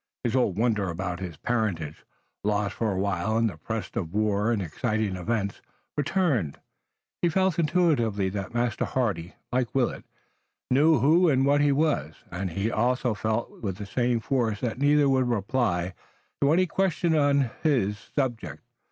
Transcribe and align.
His 0.23 0.35
old 0.35 0.57
wonder 0.57 0.89
about 0.89 1.19
his 1.19 1.37
parentage, 1.37 2.07
lost 2.43 2.73
for 2.73 2.91
a 2.91 2.97
while 2.97 3.37
in 3.37 3.45
the 3.45 3.55
press 3.57 3.91
of 3.93 4.15
war 4.15 4.51
and 4.51 4.59
exciting 4.59 5.15
events, 5.15 5.61
returned. 5.95 6.59
He 7.21 7.29
felt 7.29 7.59
intuitively 7.59 8.27
that 8.29 8.51
Master 8.51 8.83
Hardy, 8.85 9.35
like 9.51 9.75
Willet, 9.75 10.03
knew 10.71 10.97
who 10.97 11.29
and 11.29 11.45
what 11.45 11.61
he 11.61 11.71
was, 11.71 12.15
and 12.31 12.49
he 12.49 12.71
also 12.71 13.13
felt 13.13 13.61
with 13.61 13.77
the 13.77 13.85
same 13.85 14.19
force 14.19 14.59
that 14.61 14.79
neither 14.79 15.07
would 15.07 15.29
reply 15.29 15.93
to 16.41 16.51
any 16.51 16.65
question 16.65 17.13
of 17.13 17.35
his 17.61 17.89
on 17.89 17.91
the 17.91 17.95
subject. 18.15 18.63